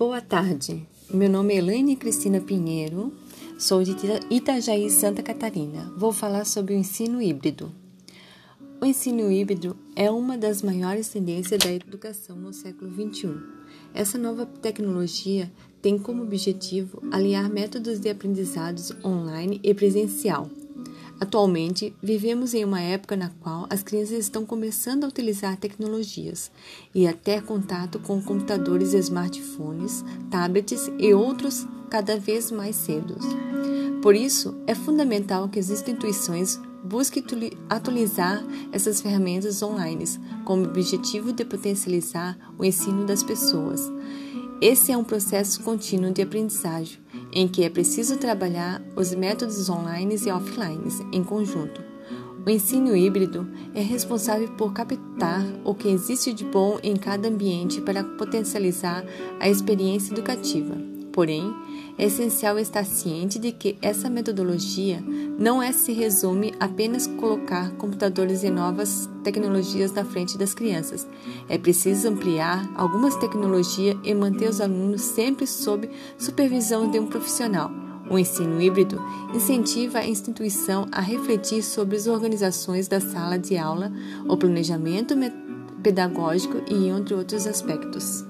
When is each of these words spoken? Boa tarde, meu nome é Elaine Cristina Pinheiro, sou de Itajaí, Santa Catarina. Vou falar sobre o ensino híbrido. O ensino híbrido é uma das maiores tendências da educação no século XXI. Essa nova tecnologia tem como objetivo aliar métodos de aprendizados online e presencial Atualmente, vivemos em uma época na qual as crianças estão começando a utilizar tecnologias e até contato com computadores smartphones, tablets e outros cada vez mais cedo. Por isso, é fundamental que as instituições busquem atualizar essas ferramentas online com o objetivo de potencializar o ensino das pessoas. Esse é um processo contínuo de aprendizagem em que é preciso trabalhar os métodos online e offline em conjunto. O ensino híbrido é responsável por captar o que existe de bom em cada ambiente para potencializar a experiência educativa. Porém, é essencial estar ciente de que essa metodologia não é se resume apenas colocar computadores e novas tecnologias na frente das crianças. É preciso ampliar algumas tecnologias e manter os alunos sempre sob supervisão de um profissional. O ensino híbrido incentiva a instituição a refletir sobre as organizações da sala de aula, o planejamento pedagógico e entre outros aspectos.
Boa 0.00 0.22
tarde, 0.22 0.88
meu 1.12 1.28
nome 1.28 1.52
é 1.52 1.58
Elaine 1.58 1.94
Cristina 1.94 2.40
Pinheiro, 2.40 3.12
sou 3.58 3.84
de 3.84 3.94
Itajaí, 4.30 4.88
Santa 4.88 5.22
Catarina. 5.22 5.92
Vou 5.94 6.10
falar 6.10 6.46
sobre 6.46 6.72
o 6.72 6.76
ensino 6.78 7.20
híbrido. 7.20 7.70
O 8.80 8.86
ensino 8.86 9.30
híbrido 9.30 9.76
é 9.94 10.10
uma 10.10 10.38
das 10.38 10.62
maiores 10.62 11.10
tendências 11.10 11.58
da 11.62 11.70
educação 11.70 12.34
no 12.34 12.50
século 12.50 12.90
XXI. 12.90 13.28
Essa 13.92 14.16
nova 14.16 14.46
tecnologia 14.46 15.52
tem 15.82 15.98
como 15.98 16.22
objetivo 16.22 17.02
aliar 17.12 17.50
métodos 17.50 18.00
de 18.00 18.08
aprendizados 18.08 18.94
online 19.04 19.60
e 19.62 19.74
presencial 19.74 20.48
Atualmente, 21.20 21.94
vivemos 22.02 22.54
em 22.54 22.64
uma 22.64 22.80
época 22.80 23.14
na 23.14 23.28
qual 23.28 23.66
as 23.68 23.82
crianças 23.82 24.18
estão 24.18 24.46
começando 24.46 25.04
a 25.04 25.08
utilizar 25.08 25.54
tecnologias 25.58 26.50
e 26.94 27.06
até 27.06 27.42
contato 27.42 27.98
com 27.98 28.22
computadores 28.22 28.94
smartphones, 28.94 30.02
tablets 30.30 30.90
e 30.98 31.12
outros 31.12 31.66
cada 31.90 32.18
vez 32.18 32.50
mais 32.50 32.74
cedo. 32.74 33.16
Por 34.00 34.14
isso, 34.14 34.56
é 34.66 34.74
fundamental 34.74 35.46
que 35.50 35.58
as 35.58 35.68
instituições 35.68 36.58
busquem 36.82 37.22
atualizar 37.68 38.42
essas 38.72 39.02
ferramentas 39.02 39.62
online 39.62 40.04
com 40.46 40.58
o 40.58 40.64
objetivo 40.64 41.34
de 41.34 41.44
potencializar 41.44 42.38
o 42.58 42.64
ensino 42.64 43.04
das 43.04 43.22
pessoas. 43.22 43.92
Esse 44.58 44.90
é 44.90 44.96
um 44.96 45.04
processo 45.04 45.62
contínuo 45.62 46.12
de 46.12 46.22
aprendizagem 46.22 46.98
em 47.32 47.46
que 47.48 47.64
é 47.64 47.70
preciso 47.70 48.16
trabalhar 48.16 48.82
os 48.96 49.14
métodos 49.14 49.68
online 49.68 50.16
e 50.16 50.30
offline 50.30 50.88
em 51.12 51.22
conjunto. 51.22 51.82
O 52.44 52.48
ensino 52.48 52.96
híbrido 52.96 53.46
é 53.74 53.82
responsável 53.82 54.48
por 54.56 54.72
captar 54.72 55.44
o 55.62 55.74
que 55.74 55.88
existe 55.88 56.32
de 56.32 56.44
bom 56.44 56.78
em 56.82 56.96
cada 56.96 57.28
ambiente 57.28 57.80
para 57.82 58.02
potencializar 58.02 59.04
a 59.38 59.48
experiência 59.48 60.12
educativa. 60.12 60.99
Porém, 61.12 61.54
é 61.98 62.06
essencial 62.06 62.58
estar 62.58 62.84
ciente 62.84 63.38
de 63.38 63.52
que 63.52 63.76
essa 63.82 64.08
metodologia 64.08 65.02
não 65.38 65.62
é 65.62 65.72
se 65.72 65.92
resume 65.92 66.54
apenas 66.60 67.06
colocar 67.06 67.72
computadores 67.72 68.42
e 68.42 68.50
novas 68.50 69.08
tecnologias 69.24 69.92
na 69.92 70.04
frente 70.04 70.38
das 70.38 70.54
crianças. 70.54 71.06
É 71.48 71.58
preciso 71.58 72.08
ampliar 72.08 72.70
algumas 72.76 73.16
tecnologias 73.16 73.96
e 74.04 74.14
manter 74.14 74.48
os 74.48 74.60
alunos 74.60 75.02
sempre 75.02 75.46
sob 75.46 75.90
supervisão 76.16 76.90
de 76.90 76.98
um 76.98 77.06
profissional. 77.06 77.70
O 78.08 78.18
ensino 78.18 78.60
híbrido 78.60 79.00
incentiva 79.34 79.98
a 79.98 80.06
instituição 80.06 80.86
a 80.90 81.00
refletir 81.00 81.62
sobre 81.62 81.96
as 81.96 82.06
organizações 82.06 82.88
da 82.88 83.00
sala 83.00 83.38
de 83.38 83.56
aula, 83.56 83.92
o 84.28 84.36
planejamento 84.36 85.14
pedagógico 85.82 86.60
e 86.68 86.88
entre 86.88 87.14
outros 87.14 87.46
aspectos. 87.46 88.29